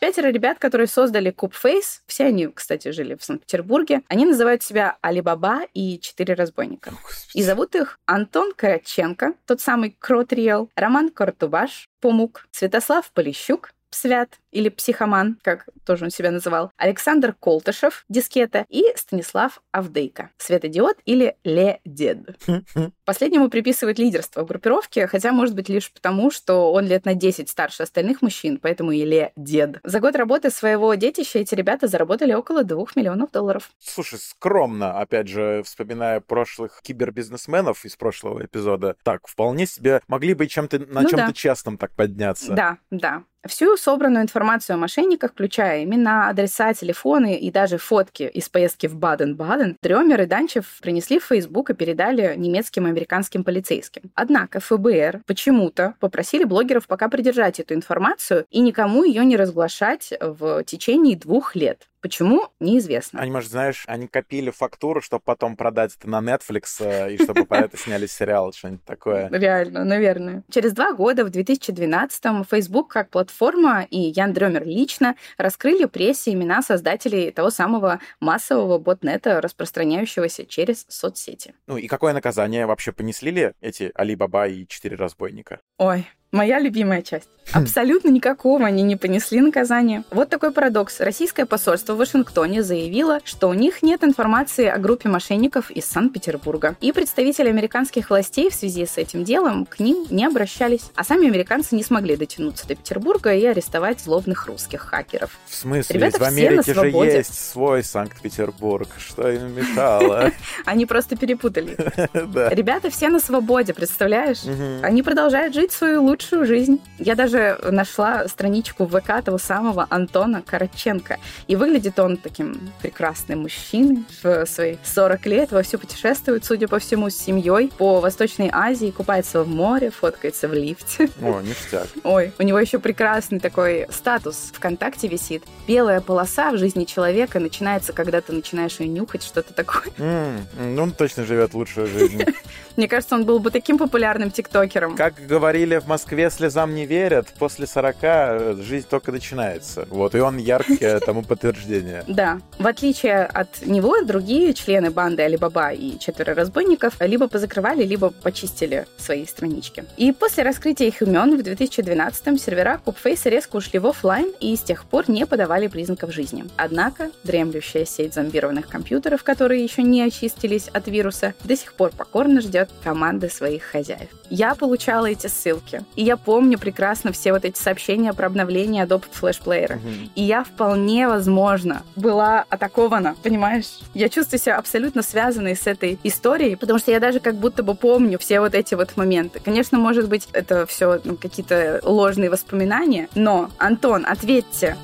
[0.00, 5.62] Пятеро ребят, которые создали Koobface, все они, кстати, жили в Санкт-Петербурге, они называют себя Алибаба
[5.72, 6.92] и Четыре разбойника.
[7.34, 14.68] И зовут их Антон Коротченко, тот самый Krotreal, Роман Котурбач, PoMuc, Святослав Полищук, Свят или
[14.68, 22.38] PsychoMan, как тоже он себя называл, Александр Колтышев, Дискета, и Станислав Авдейко, Светодиод или LeDed.
[23.04, 27.48] Последнему приписывают лидерство в группировке, хотя, может быть, лишь потому, что он лет на 10
[27.48, 29.80] старше остальных мужчин, поэтому и LeDed.
[29.84, 33.70] За год работы своего детища эти ребята заработали около 2 миллионов долларов.
[33.78, 40.46] Слушай, скромно, опять же, вспоминая прошлых кибербизнесменов из прошлого эпизода, так, вполне себе могли бы
[40.46, 41.32] чем-то на ну чем-то да.
[41.32, 42.52] честном так подняться.
[42.52, 43.24] Да, да.
[43.48, 48.96] Всю собранную информацию о мошенниках, включая имена, адреса, телефоны и даже фотки из поездки в
[48.96, 54.10] Баден-Баден, Дремер и Данчев принесли в Facebook и передали немецким и американским полицейским.
[54.14, 60.64] Однако ФБР почему-то попросили блогеров пока придержать эту информацию и никому ее не разглашать в
[60.64, 61.88] течение двух лет.
[62.06, 62.50] Почему?
[62.60, 63.20] Неизвестно.
[63.20, 67.44] Они, может, знаешь, они копили фактуру, чтобы потом продать это на Netflix, э, и чтобы
[67.44, 69.28] по это сняли сериал, что-нибудь такое.
[69.32, 70.44] Реально, наверное.
[70.48, 76.62] Через два года, в 2012-м, Facebook как платформа и Ян Дрёмер лично раскрыли прессе имена
[76.62, 81.54] создателей того самого массового ботнета, распространяющегося через соцсети.
[81.66, 85.58] Ну и какое наказание вообще понесли ли эти Али-Баба и четыре разбойника?
[85.78, 86.06] Ой,
[86.36, 87.30] Моя любимая часть.
[87.52, 90.04] Абсолютно никакого они не понесли наказания.
[90.10, 91.00] Вот такой парадокс.
[91.00, 96.76] Российское посольство в Вашингтоне заявило, что у них нет информации о группе мошенников из Санкт-Петербурга.
[96.80, 100.90] И представители американских властей в связи с этим делом к ним не обращались.
[100.96, 105.30] А сами американцы не смогли дотянуться до Петербурга и арестовать злобных русских хакеров.
[105.46, 105.94] В смысле?
[105.94, 108.88] Ребята в Америке же есть свой Санкт-Петербург.
[108.98, 110.32] Что им мешало?
[110.64, 111.76] Они просто перепутали.
[112.54, 114.42] Ребята все на свободе, представляешь?
[114.82, 116.80] Они продолжают жить свою лучшую жизнь.
[116.98, 121.18] Я даже даже нашла страничку ВК того самого Антона Караченко.
[121.48, 127.10] И выглядит он таким прекрасным мужчиной в свои 40 лет, вовсю путешествует, судя по всему,
[127.10, 131.10] с семьей по Восточной Азии, купается в море, фоткается в лифте.
[131.20, 131.88] О, ништяк.
[132.04, 135.44] Ой, у него еще прекрасный такой статус ВКонтакте висит.
[135.66, 139.92] Белая полоса в жизни человека начинается, когда ты начинаешь ее нюхать, что-то такое.
[139.98, 142.22] Mm, ну, он точно живет лучшую жизнь.
[142.76, 144.96] Мне кажется, он был бы таким популярным тиктокером.
[144.96, 149.86] Как говорили в Москве, слезам не верят, после 40 э, жизнь только начинается.
[149.90, 152.04] Вот, и он яркое тому подтверждение.
[152.06, 152.40] Да.
[152.58, 158.86] В отличие от него, другие члены банды Алибаба и четверо разбойников либо позакрывали, либо почистили
[158.98, 159.84] свои странички.
[159.96, 164.60] И после раскрытия их имен в 2012-м сервера Купфейса резко ушли в офлайн и с
[164.60, 166.44] тех пор не подавали признаков жизни.
[166.56, 172.40] Однако дремлющая сеть зомбированных компьютеров, которые еще не очистились от вируса, до сих пор покорно
[172.40, 174.08] ждет команды своих хозяев.
[174.30, 179.04] Я получала эти ссылки, и я помню прекрасно все вот эти сообщения про обновление Adobe
[179.12, 179.76] Flash Player.
[179.76, 180.10] Угу.
[180.14, 183.80] И я вполне возможно была атакована, понимаешь?
[183.94, 187.74] Я чувствую себя абсолютно связанной с этой историей, потому что я даже как будто бы
[187.74, 189.40] помню все вот эти вот моменты.
[189.44, 194.76] Конечно, может быть, это все ну, какие-то ложные воспоминания, но, Антон, ответьте,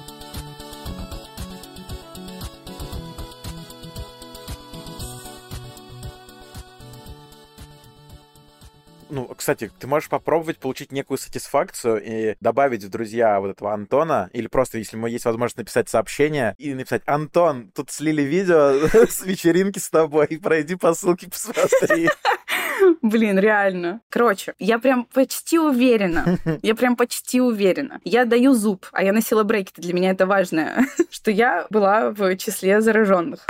[9.12, 14.31] ну, кстати, ты можешь попробовать получить некую сатисфакцию и добавить в друзья вот этого Антона,
[14.33, 19.79] или просто, если есть возможность написать сообщение и написать «Антон, тут слили видео с вечеринки
[19.79, 22.09] с тобой, пройди по ссылке, посмотри».
[23.03, 24.01] Блин, реально.
[24.09, 26.38] Короче, я прям почти уверена.
[26.62, 28.01] Я прям почти уверена.
[28.05, 29.83] Я даю зуб, а я носила брекеты.
[29.83, 33.46] Для меня это важно, что я была в числе зараженных.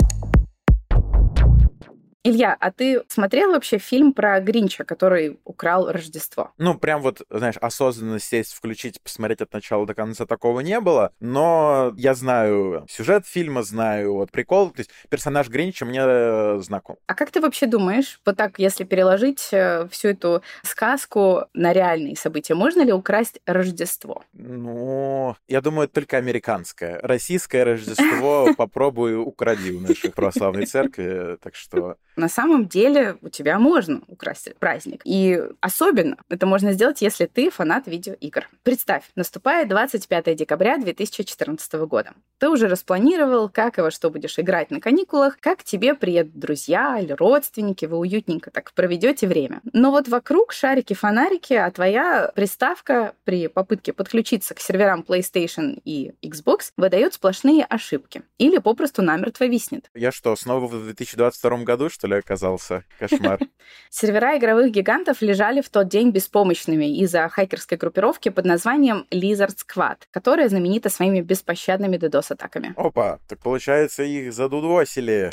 [2.25, 6.51] Илья, а ты смотрел вообще фильм про Гринча, который украл Рождество?
[6.57, 11.11] Ну, прям вот, знаешь, осознанно сесть, включить, посмотреть от начала до конца такого не было,
[11.19, 16.95] но я знаю сюжет фильма, знаю вот прикол, то есть персонаж Гринча мне э, знаком.
[17.07, 22.15] А как ты вообще думаешь, вот так, если переложить э, всю эту сказку на реальные
[22.15, 24.23] события, можно ли украсть Рождество?
[24.31, 27.01] Ну, я думаю, только американское.
[27.03, 33.59] Российское Рождество попробую укради у нашей православной церкви, так что на самом деле у тебя
[33.59, 35.01] можно украсть праздник.
[35.05, 38.49] И особенно это можно сделать, если ты фанат видеоигр.
[38.63, 42.13] Представь, наступает 25 декабря 2014 года.
[42.39, 46.99] Ты уже распланировал, как и во что будешь играть на каникулах, как тебе приедут друзья
[46.99, 49.61] или родственники, вы уютненько так проведете время.
[49.71, 56.71] Но вот вокруг шарики-фонарики, а твоя приставка при попытке подключиться к серверам PlayStation и Xbox
[56.77, 58.23] выдает сплошные ошибки.
[58.37, 59.89] Или попросту намертво виснет.
[59.93, 62.83] Я что, снова в 2022 году, что ли, оказался.
[62.99, 63.39] Кошмар.
[63.89, 69.97] Сервера игровых гигантов лежали в тот день беспомощными из-за хакерской группировки под названием Lizard Squad,
[70.11, 72.73] которая знаменита своими беспощадными DDoS-атаками.
[72.75, 75.31] Опа, так получается их задудосили.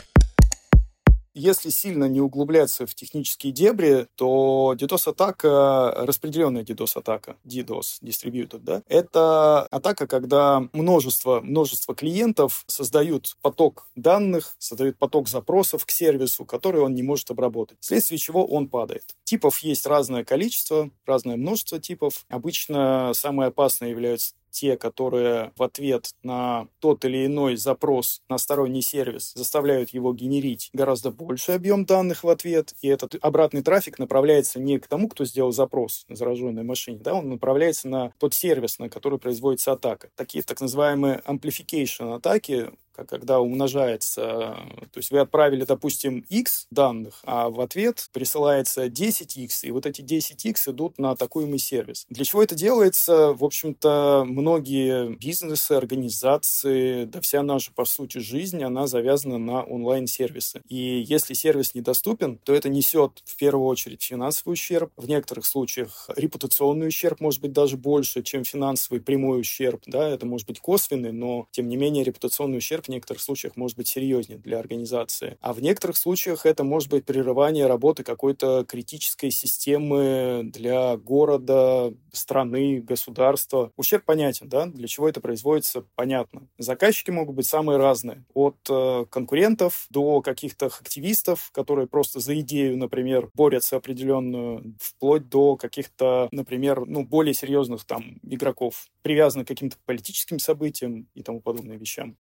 [1.34, 9.66] Если сильно не углубляться в технические дебри, то DDoS-атака, распределенная DDoS-атака, DDoS, Distributed, да, это
[9.70, 16.94] атака, когда множество, множество клиентов создают поток данных, создают поток запросов к сервису, который он
[16.94, 19.14] не может обработать, вследствие чего он падает.
[19.24, 22.24] Типов есть разное количество, разное множество типов.
[22.28, 28.82] Обычно самые опасные являются те, которые в ответ на тот или иной запрос на сторонний
[28.82, 34.60] сервис заставляют его генерить гораздо больший объем данных в ответ, и этот обратный трафик направляется
[34.60, 38.78] не к тому, кто сделал запрос на зараженной машине, да, он направляется на тот сервис,
[38.78, 40.10] на который производится атака.
[40.16, 44.56] Такие так называемые amplification атаки когда умножается,
[44.92, 50.02] то есть вы отправили, допустим, x данных, а в ответ присылается 10x, и вот эти
[50.02, 52.06] 10x идут на атакуемый сервис.
[52.10, 53.32] Для чего это делается?
[53.32, 60.62] В общем-то, многие бизнесы, организации, да вся наша, по сути, жизнь, она завязана на онлайн-сервисы.
[60.68, 66.08] И если сервис недоступен, то это несет в первую очередь финансовый ущерб, в некоторых случаях
[66.16, 71.12] репутационный ущерб может быть даже больше, чем финансовый прямой ущерб, да, это может быть косвенный,
[71.12, 75.36] но тем не менее репутационный ущерб в некоторых случаях может быть серьезнее для организации.
[75.40, 82.80] А в некоторых случаях это может быть прерывание работы какой-то критической системы для города, страны,
[82.80, 83.72] государства.
[83.76, 84.66] Ущерб понятен, да?
[84.66, 86.48] Для чего это производится, понятно.
[86.58, 88.24] Заказчики могут быть самые разные.
[88.34, 95.56] От э, конкурентов до каких-то активистов, которые просто за идею, например, борются определенную, вплоть до
[95.56, 101.78] каких-то, например, ну, более серьезных там игроков, привязанных к каким-то политическим событиям и тому подобным
[101.78, 102.16] вещам.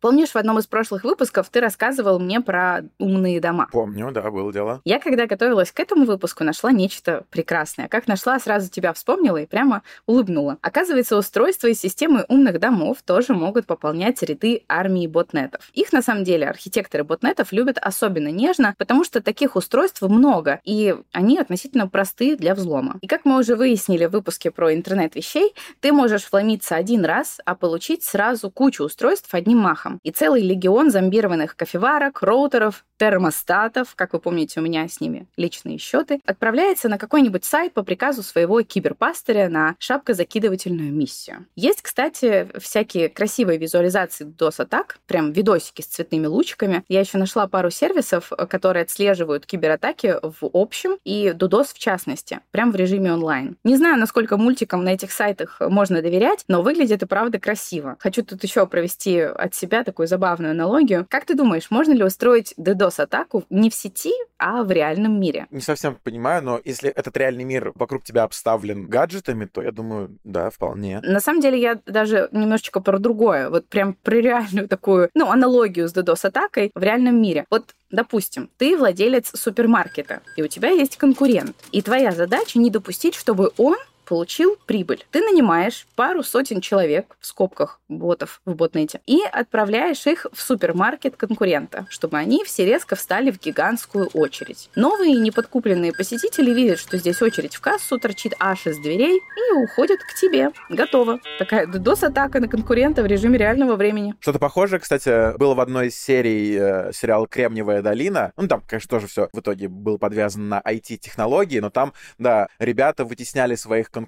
[0.00, 3.68] Помнишь, в одном из прошлых выпусков ты рассказывал мне про умные дома?
[3.70, 4.80] Помню, да, было дело.
[4.84, 7.86] Я, когда готовилась к этому выпуску, нашла нечто прекрасное.
[7.86, 10.56] Как нашла, сразу тебя вспомнила и прямо улыбнула.
[10.62, 15.68] Оказывается, устройства и системы умных домов тоже могут пополнять ряды армии ботнетов.
[15.74, 20.96] Их, на самом деле, архитекторы ботнетов любят особенно нежно, потому что таких устройств много, и
[21.12, 22.96] они относительно простые для взлома.
[23.02, 27.38] И как мы уже выяснили в выпуске про интернет вещей, ты можешь вломиться один раз,
[27.44, 30.00] а получить сразу кучу устройств одним махом успехом.
[30.02, 35.78] И целый легион зомбированных кофеварок, роутеров, термостатов, как вы помните, у меня с ними личные
[35.78, 41.46] счеты, отправляется на какой-нибудь сайт по приказу своего киберпастыря на шапкозакидывательную миссию.
[41.56, 46.84] Есть, кстати, всякие красивые визуализации DOS-атак, прям видосики с цветными лучиками.
[46.88, 52.70] Я еще нашла пару сервисов, которые отслеживают кибератаки в общем и DDoS в частности, прям
[52.70, 53.56] в режиме онлайн.
[53.64, 57.96] Не знаю, насколько мультикам на этих сайтах можно доверять, но выглядит и правда красиво.
[57.98, 61.06] Хочу тут еще провести от себя такую забавную аналогию.
[61.08, 65.46] Как ты думаешь, можно ли устроить DDoS-атаку не в сети, а в реальном мире?
[65.50, 70.18] Не совсем понимаю, но если этот реальный мир вокруг тебя обставлен гаджетами, то я думаю,
[70.24, 71.00] да, вполне.
[71.02, 73.50] На самом деле я даже немножечко про другое.
[73.50, 77.46] Вот прям про реальную такую, ну, аналогию с DDoS-атакой в реальном мире.
[77.50, 81.56] Вот Допустим, ты владелец супермаркета, и у тебя есть конкурент.
[81.72, 83.76] И твоя задача не допустить, чтобы он
[84.10, 85.06] получил прибыль.
[85.12, 91.14] Ты нанимаешь пару сотен человек, в скобках ботов в ботнете, и отправляешь их в супермаркет
[91.14, 94.68] конкурента, чтобы они все резко встали в гигантскую очередь.
[94.74, 100.00] Новые неподкупленные посетители видят, что здесь очередь в кассу торчит аж из дверей и уходят
[100.00, 100.50] к тебе.
[100.68, 101.20] Готово.
[101.38, 104.16] Такая DDoS-атака на конкурента в режиме реального времени.
[104.18, 108.32] Что-то похожее, кстати, было в одной из серий э, сериала «Кремниевая долина».
[108.36, 113.04] Ну, там, конечно, тоже все в итоге было подвязано на IT-технологии, но там, да, ребята
[113.04, 113.99] вытесняли своих конкурентов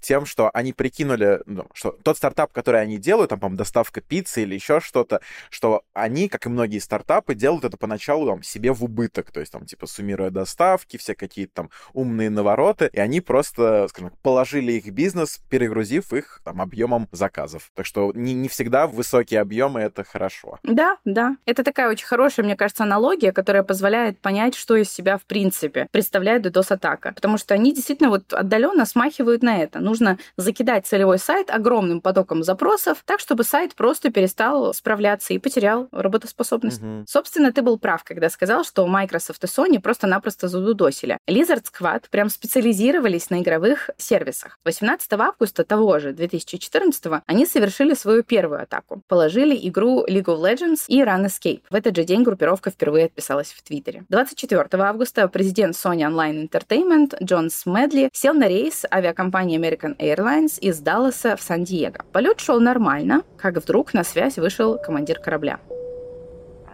[0.00, 4.42] тем, что они прикинули, ну, что тот стартап, который они делают, там, по-моему, доставка пиццы
[4.42, 8.84] или еще что-то, что они, как и многие стартапы, делают это поначалу там, себе в
[8.84, 13.88] убыток, то есть там, типа, суммируя доставки, все какие-то там умные навороты, и они просто,
[13.88, 17.70] скажем так, положили их бизнес, перегрузив их там объемом заказов.
[17.74, 20.58] Так что не, не всегда высокие объемы— это хорошо.
[20.62, 21.36] Да, да.
[21.46, 25.88] Это такая очень хорошая, мне кажется, аналогия, которая позволяет понять, что из себя в принципе
[25.90, 27.12] представляет DDoS-атака.
[27.14, 29.80] Потому что они действительно вот отдаленно смахивают смахивают на это.
[29.80, 35.88] Нужно закидать целевой сайт огромным потоком запросов, так, чтобы сайт просто перестал справляться и потерял
[35.92, 36.82] работоспособность.
[36.82, 37.04] Угу.
[37.06, 41.18] Собственно, ты был прав, когда сказал, что Microsoft и Sony просто-напросто задудосили.
[41.28, 44.58] Lizard Squad прям специализировались на игровых сервисах.
[44.64, 49.02] 18 августа того же 2014 они совершили свою первую атаку.
[49.08, 51.62] Положили игру League of Legends и Run Escape.
[51.70, 54.04] В этот же день группировка впервые отписалась в Твиттере.
[54.08, 60.58] 24 августа президент Sony Online Entertainment Джон Смедли сел на рейс авиа авиакомпании American Airlines
[60.60, 62.04] из Далласа в Сан-Диего.
[62.12, 65.58] Полет шел нормально, как вдруг на связь вышел командир корабля.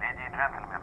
[0.01, 0.76] Леди и джентльмены,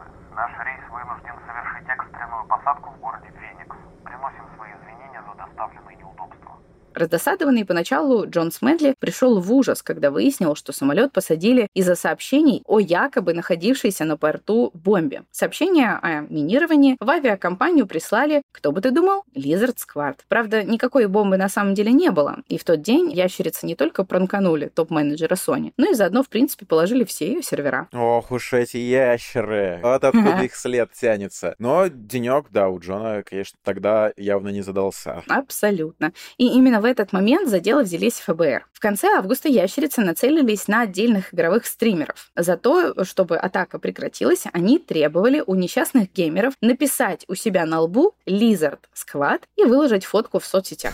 [6.94, 12.78] Раздосадованный поначалу Джон Смедли пришел в ужас, когда выяснил, что самолет посадили из-за сообщений о
[12.78, 15.24] якобы находившейся на порту бомбе.
[15.32, 20.18] Сообщения о минировании в авиакомпанию прислали, кто бы ты думал, Lizard Squad.
[20.28, 24.04] Правда, никакой бомбы на самом деле не было, и в тот день ящерицы не только
[24.04, 27.88] пранканули топ-менеджера Sony, но и заодно, в принципе, положили все ее сервера.
[27.92, 29.80] Ох уж эти ящеры!
[29.82, 31.56] Вот откуда их след тянется.
[31.58, 35.22] Но денек, да, у Джона, конечно, тогда явно не задался.
[35.28, 36.12] Абсолютно.
[36.38, 38.66] И именно в этот момент за дело взялись ФБР.
[38.74, 42.30] В конце августа ящерицы нацелились на отдельных игровых стримеров.
[42.36, 48.14] За то, чтобы атака прекратилась, они требовали у несчастных геймеров написать у себя на лбу
[48.26, 50.92] Lizard Squad и выложить фотку в соцсетях.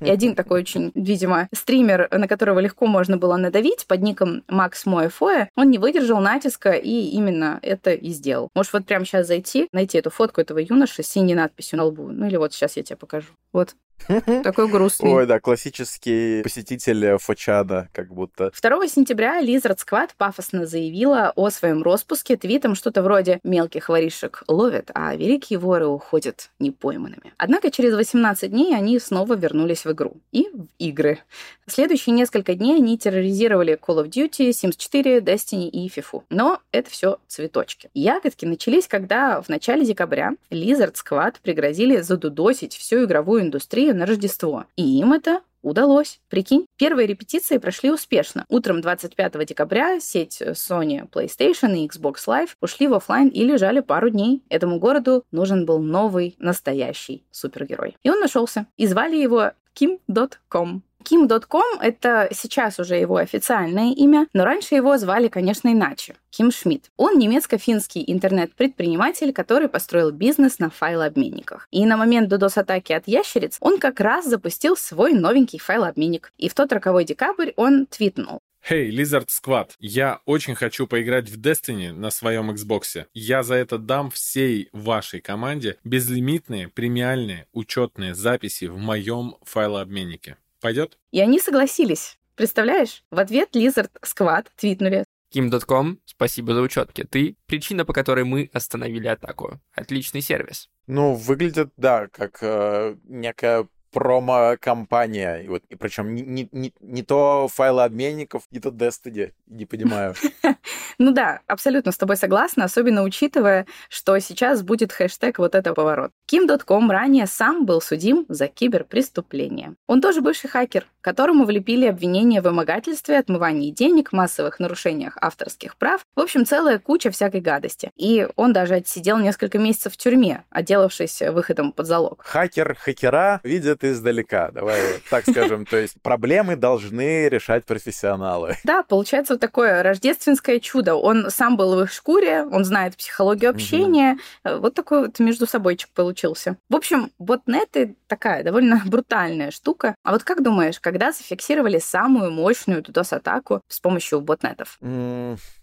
[0.00, 4.84] И один такой очень, видимо, стример, на которого легко можно было надавить, под ником Макс
[4.84, 8.50] Моэфоя, он не выдержал натиска и именно это и сделал.
[8.54, 12.08] Можешь вот прямо сейчас зайти, найти эту фотку этого юноши с синей надписью на лбу.
[12.08, 13.28] Ну или вот сейчас я тебе покажу.
[13.54, 13.74] Вот.
[14.42, 15.10] Такой грустный.
[15.10, 18.50] Ой, да, классический посетитель Фочада, как будто.
[18.60, 24.90] 2 сентября Lizard Squad пафосно заявила о своем распуске твитом что-то вроде «мелких воришек ловят,
[24.94, 27.32] а великие воры уходят непойманными».
[27.36, 30.16] Однако через 18 дней они снова вернулись в игру.
[30.32, 31.18] И в игры.
[31.66, 36.22] Следующие несколько дней они терроризировали Call of Duty, Sims 4, Destiny и FIFA.
[36.30, 37.90] Но это все цветочки.
[37.94, 44.64] Ягодки начались, когда в начале декабря Lizard Squad пригрозили задудосить всю игровую индустрию на Рождество.
[44.76, 46.20] И им это удалось.
[46.28, 48.44] Прикинь, первые репетиции прошли успешно.
[48.48, 54.10] Утром 25 декабря сеть Sony PlayStation и Xbox Live ушли в офлайн и лежали пару
[54.10, 54.42] дней.
[54.48, 57.96] Этому городу нужен был новый, настоящий супергерой.
[58.02, 58.66] И он нашелся.
[58.76, 60.82] И звали его Kim.com.
[61.10, 66.14] Kim.com— это сейчас уже его официальное имя, но раньше его звали, конечно, иначе.
[66.30, 66.90] Ким Шмидт.
[66.96, 71.66] Он немецко-финский интернет-предприниматель, который построил бизнес на файлообменниках.
[71.72, 76.32] И на момент DDoS-атаки от ящериц он как раз запустил свой новенький файлообменник.
[76.38, 78.38] И в тот роковой декабрь он твитнул.
[78.68, 83.06] Hey, Lizard Squad, я очень хочу поиграть в Destiny на своем Xbox.
[83.14, 90.36] Я за это дам всей вашей команде безлимитные, премиальные, учетные записи в моем файлообменнике.
[90.60, 90.98] Пойдет?
[91.10, 92.18] И они согласились.
[92.34, 93.04] Представляешь?
[93.10, 95.04] В ответ Lizard Squad твитнули.
[95.32, 97.04] Kim.com, спасибо за учетки.
[97.04, 99.60] Ты— причина, по которой мы остановили атаку.
[99.72, 100.68] Отличный сервис.
[100.86, 105.36] Ну, выглядит, да, как э, некая промо-компания.
[105.38, 109.32] И, вот, и причем не, не, не, не то файлообменников, не то Destiny.
[109.46, 110.14] Не понимаю.
[110.98, 116.12] Ну да, абсолютно с тобой согласна, особенно учитывая, что сейчас будет хэштег вот это поворот.
[116.30, 119.76] Kim.com ранее сам был судим за киберпреступление.
[119.86, 126.04] Он тоже бывший хакер, которому влепили обвинения в вымогательстве, отмывании денег, массовых нарушениях авторских прав,
[126.14, 127.90] в общем, целая куча всякой гадости.
[127.96, 132.22] И он даже отсидел несколько месяцев в тюрьме, отделавшись выходом под залог.
[132.26, 135.66] Хакер хакера видит издалека, давай так скажем.
[135.66, 138.56] То есть проблемы должны решать профессионалы.
[138.64, 140.94] Да, получается вот такое рождественское чудо.
[140.94, 144.18] Он сам был в их шкуре, он знает психологию общения.
[144.44, 146.56] Вот такой вот между собойчик получился.
[146.68, 149.94] В общем, ботнеты такая довольно брутальная штука.
[150.02, 154.78] А вот как думаешь, когда зафиксировали самую мощную DDoS-атаку с помощью ботнетов?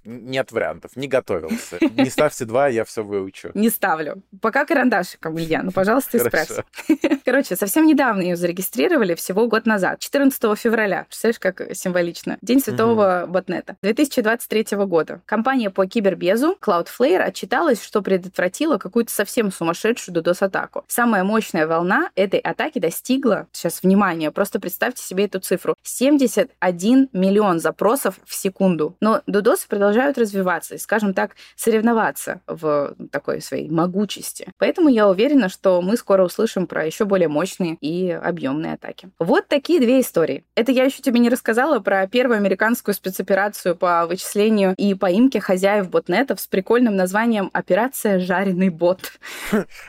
[0.07, 1.77] нет вариантов, не готовился.
[1.81, 3.51] Не ставьте два, я все выучу.
[3.53, 4.23] Не ставлю.
[4.41, 6.63] Пока карандашиком, Илья, ну, пожалуйста, исправься.
[7.25, 11.05] Короче, совсем недавно ее зарегистрировали, всего год назад, 14 февраля.
[11.05, 12.37] Представляешь, как символично.
[12.41, 13.33] День святого угу.
[13.33, 13.77] ботнета.
[13.81, 15.21] 2023 года.
[15.25, 20.85] Компания по кибербезу Cloudflare отчиталась, что предотвратила какую-то совсем сумасшедшую DDoS-атаку.
[20.87, 27.59] Самая мощная волна этой атаки достигла, сейчас внимание, просто представьте себе эту цифру, 71 миллион
[27.59, 28.95] запросов в секунду.
[29.01, 34.47] Но DDoS продолжают развиваться и, скажем так, соревноваться в такой своей могучести.
[34.57, 39.09] Поэтому я уверена, что мы скоро услышим про еще более мощные и объемные атаки.
[39.19, 40.43] Вот такие две истории.
[40.55, 45.89] Это я еще тебе не рассказала про первую американскую спецоперацию по вычислению и поимке хозяев
[45.89, 49.11] ботнетов с прикольным названием «Операция «Жареный бот».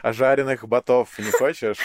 [0.02, 1.78] А жареных ботов не хочешь?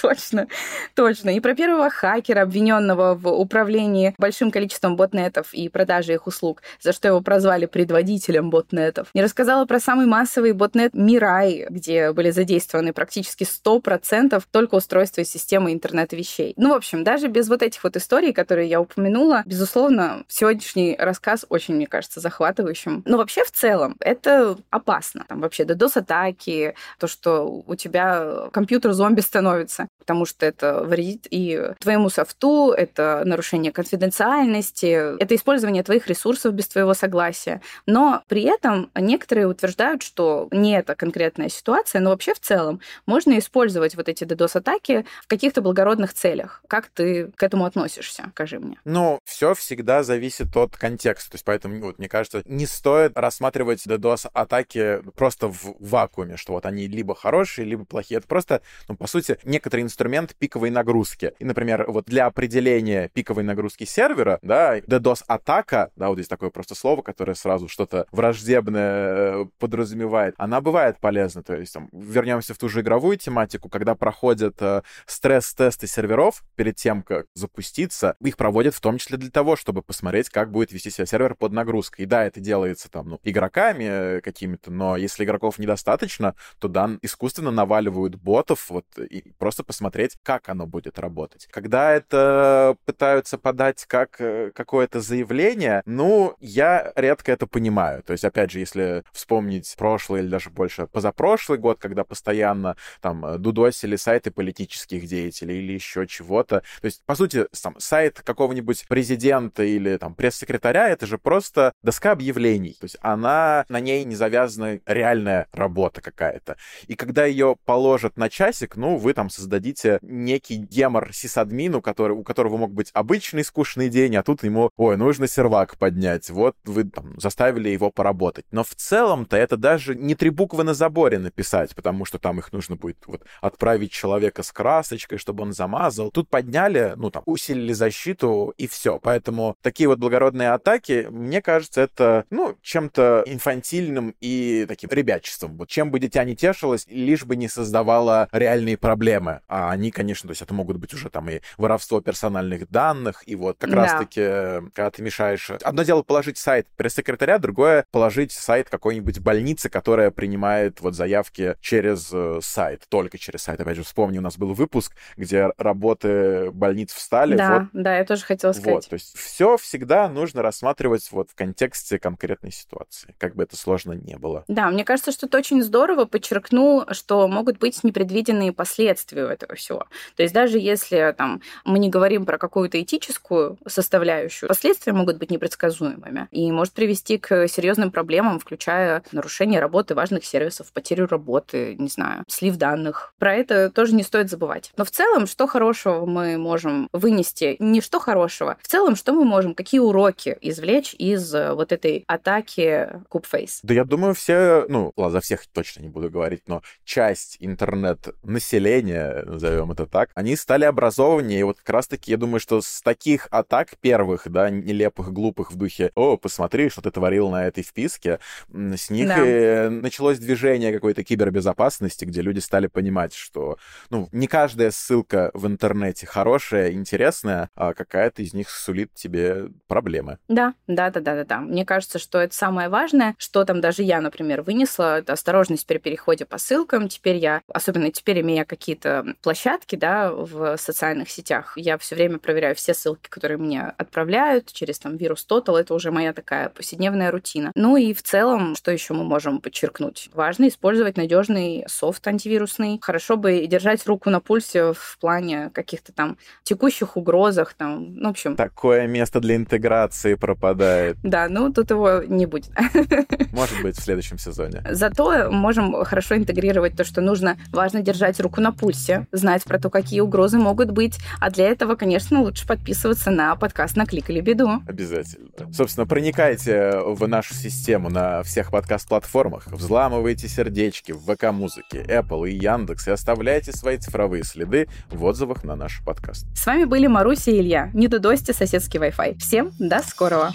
[0.00, 0.48] Точно,
[0.94, 1.30] точно.
[1.30, 6.92] И про первого хакера, обвиненного в управлении большим количеством ботнетов и продаже их услуг, за
[6.92, 9.08] что его прозвали предводителем ботнетов.
[9.14, 15.24] Не рассказала про самый массовый ботнет Мирай, где были задействованы практически 100% только устройства и
[15.24, 16.54] системы интернета вещей.
[16.56, 21.44] Ну, в общем, даже без вот этих вот историй, которые я упомянула, безусловно, сегодняшний рассказ
[21.48, 23.02] очень, мне кажется, захватывающим.
[23.04, 25.24] Но вообще в целом это опасно.
[25.28, 31.72] Там вообще DDoS-атаки, то, что у тебя компьютер зомби становится, потому что это вредит и
[31.80, 37.60] твоему софту, это нарушение конфиденциальности, это использование твоих ресурсов без твоего согласия.
[37.86, 43.36] Но при этом некоторые утверждают, что не эта конкретная ситуация, но вообще в целом можно
[43.38, 46.62] использовать вот эти DDoS-атаки в каких-то благородных целях.
[46.68, 48.78] Как ты к этому относишься, скажи мне?
[48.84, 51.30] Ну, все всегда зависит от контекста.
[51.30, 56.66] То есть поэтому, вот, мне кажется, не стоит рассматривать DDoS-атаки просто в вакууме, что вот
[56.66, 58.18] они либо хорошие, либо плохие.
[58.18, 61.32] Это просто, ну, по сути, некоторый инструмент пиковой нагрузки.
[61.38, 66.74] И, например, вот для определения пиковой нагрузки сервера, да, DDoS-атака, да, вот здесь такое просто
[66.74, 71.42] слово, которое сразу что-то враждебное э, подразумевает, она бывает полезна.
[71.42, 76.76] То есть, там, вернемся в ту же игровую тематику, когда проходят э, стресс-тесты серверов перед
[76.76, 80.90] тем, как запуститься, их проводят в том числе для того, чтобы посмотреть, как будет вести
[80.90, 82.04] себя сервер под нагрузкой.
[82.04, 86.90] И да, это делается там, ну, игроками э, какими-то, но если игроков недостаточно, то да,
[87.02, 91.46] искусственно наваливают ботов, вот, и просто посмотреть, как оно будет работать.
[91.50, 98.02] Когда это пытаются подать как э, какое-то заявление, ну, я редко это понимаю.
[98.02, 103.24] То есть, опять же, если вспомнить прошлый или даже больше позапрошлый год, когда постоянно там
[103.24, 106.62] э, дудосили сайты политических деятелей или еще чего-то.
[106.80, 112.12] То есть, по сути, сам сайт какого-нибудь президента или там пресс-секретаря— это же просто доска
[112.12, 112.76] объявлений.
[112.78, 116.56] То есть она, на ней не завязана реальная работа какая-то.
[116.86, 122.22] И когда ее положат на часик, ну, вы там создадите некий гемор сисадмину, который, у
[122.22, 126.30] которого мог быть обычный скучный день, а тут ему, ой, нужно сервак поднять.
[126.30, 128.46] Вот вы там заставили его поработать.
[128.52, 132.52] Но в целом-то это даже не три буквы на заборе написать, потому что там их
[132.52, 136.10] нужно будет вот отправить человека с красочкой, чтобы он замазал.
[136.10, 138.98] Тут подняли, ну там, усилили защиту и все.
[139.00, 145.56] Поэтому такие вот благородные атаки, мне кажется, это, ну, чем-то инфантильным и таким ребячеством.
[145.56, 149.40] Вот чем бы дитя не тешилось, лишь бы не создавало реальные проблемы.
[149.48, 153.34] А они, конечно, то есть это могут быть уже там и воровство персональных данных, и
[153.34, 153.76] вот как да.
[153.76, 155.50] раз-таки, когда ты мешаешь...
[155.50, 162.10] Одно дело положить сайт пресс-секретаря, другое положить сайт какой-нибудь больницы, которая принимает вот заявки через
[162.12, 163.60] э, сайт, только через сайт.
[163.60, 167.36] Опять же, вспомни, у нас был выпуск, где работы больниц встали.
[167.36, 168.74] Да, вот, да, я тоже хотела сказать.
[168.74, 173.56] Вот, то есть все всегда нужно рассматривать вот в контексте конкретной ситуации, как бы это
[173.56, 174.44] сложно не было.
[174.48, 179.54] Да, мне кажется, что ты очень здорово подчеркнул, что могут быть непредвиденные последствия у этого
[179.54, 179.86] всего.
[180.16, 185.30] То есть даже если там мы не говорим про какую-то этическую составляющую, последствия могут быть
[185.30, 191.88] непредсказуемыми и может привести к серьезным проблемам, включая нарушение работы важных сервисов, потерю работы, не
[191.88, 193.14] знаю, слив данных.
[193.18, 194.72] Про это тоже не стоит забывать.
[194.76, 197.56] Но в целом, что хорошего мы можем вынести?
[197.58, 198.56] Не что хорошего.
[198.62, 203.60] В целом, что мы можем, какие уроки извлечь из э, вот этой атаки Кубфейс?
[203.62, 209.22] Да я думаю, все, ну, ладно, за всех точно не буду говорить, но часть интернет-населения,
[209.24, 211.40] назовем это так, они стали образованнее.
[211.40, 215.56] И вот как раз-таки, я думаю, что с таких атак первых, да, нелепых, глупых в
[215.56, 218.18] духе, о, посмотри, что ты творил на этой вписке,
[218.52, 219.66] с них да.
[219.66, 223.58] и началось движение какой-то кибербезопасности, где люди стали понимать, что,
[223.90, 230.18] ну, не каждая ссылка в интернете хорошая, интересная, а какая-то из них сулит тебе проблемы.
[230.28, 231.40] Да, да, да, да, да, да.
[231.40, 235.78] Мне кажется, что это самое важное, что там даже я, например, вынесла, это осторожность при
[235.78, 236.88] переходе по ссылкам.
[236.88, 242.54] Теперь я, особенно теперь имея какие-то площадки, да, в социальных сетях, я все время проверяю
[242.54, 245.58] все ссылки, которые мне отправляют через там вирус Total.
[245.58, 247.50] Это уже моя такая повседневная рутина.
[247.56, 250.10] Ну и в целом, что еще мы можем подчеркнуть?
[250.14, 252.78] Важно использовать надежный софт антивирусный.
[252.80, 258.10] Хорошо бы держать руку на пульсе в плане каких-то там текущих угрозах, там, ну, в
[258.10, 258.36] общем.
[258.36, 260.96] Такое место для интеграции пропадает.
[261.02, 262.50] Да, ну тут его не будет.
[263.32, 264.62] Может быть, в следующем сезоне.
[264.70, 267.36] Зато можем хорошо интегрировать то, что нужно.
[267.52, 270.98] Важно держать руку на пульсе, знать про то, какие угрозы могут быть.
[271.20, 274.62] А для этого, конечно, лучше подписываться на подкаст «На клик или беду».
[274.66, 275.28] Обязательно.
[275.52, 282.88] Собственно, проникайте в нашу систему на всех подкаст-платформах, взламывайте сердечки в ВК-музыке, Apple и Яндекс
[282.88, 286.26] и оставляйте свои цифровые следы в отзывах на наш подкаст.
[286.34, 287.70] С вами были Маруся и Илья.
[287.74, 289.18] Не дудосьте соседский Wi-Fi.
[289.18, 290.32] Всем до скорого!